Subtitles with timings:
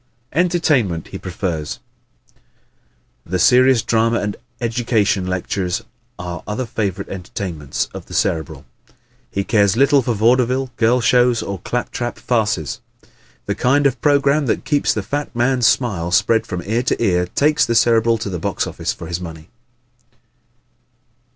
[0.33, 1.79] Entertainment He Prefers¶
[3.23, 5.83] The serious drama and educational lectures
[6.17, 8.65] are other favorite entertainments of the Cerebral.
[9.29, 12.79] He cares little for vaudeville, girl shows, or clap trap farces.
[13.45, 17.27] The kind of program that keeps the fat man's smile spread from ear to ear
[17.27, 19.49] takes the Cerebral to the box office for his money.